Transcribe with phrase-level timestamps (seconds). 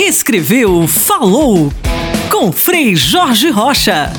[0.00, 1.72] Escreveu, falou
[2.30, 4.12] com Frei Jorge Rocha.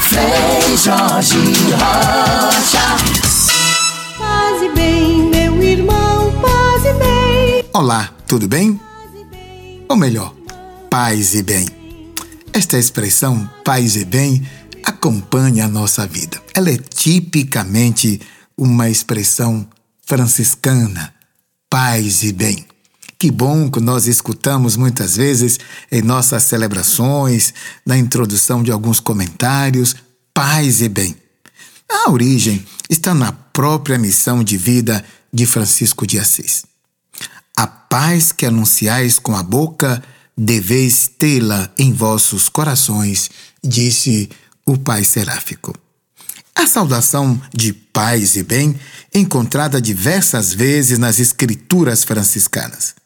[0.00, 1.36] Frei Jorge
[1.72, 2.80] Rocha.
[4.16, 7.64] Paz e bem, meu irmão, paz e bem.
[7.74, 8.80] Olá, tudo bem?
[9.88, 10.32] Ou melhor,
[10.88, 11.66] paz e bem.
[12.52, 14.46] Esta expressão paz e bem
[14.84, 16.40] acompanha a nossa vida.
[16.54, 18.20] Ela é tipicamente
[18.56, 19.66] uma expressão
[20.06, 21.12] franciscana,
[21.68, 22.69] paz e bem.
[23.20, 25.58] Que bom que nós escutamos muitas vezes
[25.92, 27.52] em nossas celebrações,
[27.84, 29.94] na introdução de alguns comentários,
[30.32, 31.14] paz e bem.
[31.86, 36.64] A origem está na própria missão de vida de Francisco de Assis.
[37.54, 40.02] A paz que anunciais com a boca,
[40.34, 43.28] deveis tê-la em vossos corações,
[43.62, 44.30] disse
[44.64, 45.74] o Pai Seráfico.
[46.54, 48.80] A saudação de paz e bem
[49.14, 52.98] encontrada diversas vezes nas escrituras franciscanas.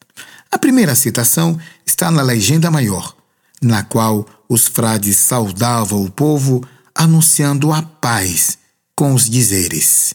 [0.54, 3.16] A primeira citação está na Legenda Maior,
[3.60, 8.56] na qual os frades saudavam o povo anunciando a paz
[8.94, 10.14] com os dizeres: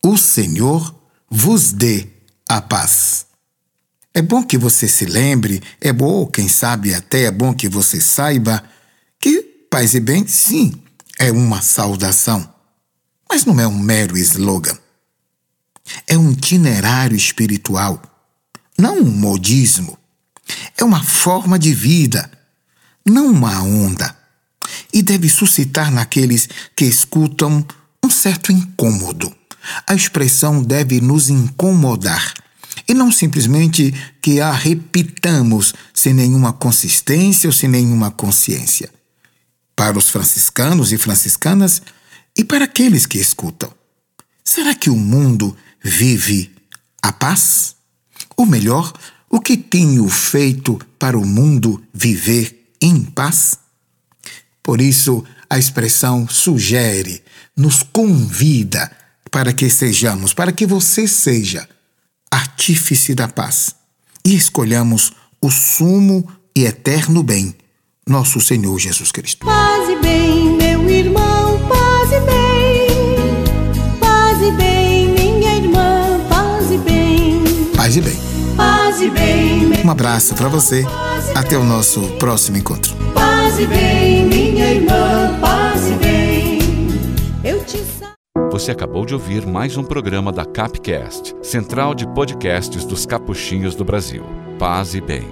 [0.00, 0.94] O Senhor
[1.28, 2.06] vos dê
[2.48, 3.26] a paz.
[4.14, 8.00] É bom que você se lembre, é bom, quem sabe até é bom que você
[8.00, 8.62] saiba
[9.18, 10.72] que paz e bem, sim,
[11.18, 12.48] é uma saudação,
[13.28, 14.78] mas não é um mero slogan.
[16.06, 18.00] É um itinerário espiritual,
[18.80, 19.98] não um modismo.
[20.76, 22.30] É uma forma de vida,
[23.06, 24.16] não uma onda.
[24.92, 27.64] E deve suscitar naqueles que escutam
[28.02, 29.34] um certo incômodo.
[29.86, 32.32] A expressão deve nos incomodar
[32.88, 33.92] e não simplesmente
[34.22, 38.90] que a repitamos sem nenhuma consistência ou sem nenhuma consciência.
[39.76, 41.82] Para os franciscanos e franciscanas
[42.36, 43.72] e para aqueles que escutam,
[44.42, 46.50] será que o mundo vive
[47.02, 47.79] a paz?
[48.40, 48.90] Ou melhor,
[49.28, 53.58] o que tenho feito para o mundo viver em paz?
[54.62, 57.22] Por isso, a expressão sugere,
[57.54, 58.90] nos convida
[59.30, 61.68] para que sejamos, para que você seja
[62.30, 63.74] artífice da paz
[64.24, 67.54] e escolhamos o sumo e eterno bem,
[68.08, 69.44] nosso Senhor Jesus Cristo.
[69.44, 73.98] Paz e bem, meu irmão, paz e bem.
[74.00, 77.44] Paz e bem, minha irmã, paz e bem.
[77.76, 78.19] Paz e bem.
[79.90, 80.84] Um abraço para você.
[81.34, 82.94] Até o nosso próximo encontro.
[83.12, 86.60] Paz e bem, minha irmã, paz e bem.
[87.42, 87.82] Eu te
[88.52, 93.84] Você acabou de ouvir mais um programa da Capcast, central de podcasts dos capuchinhos do
[93.84, 94.22] Brasil.
[94.60, 95.26] Paz e bem.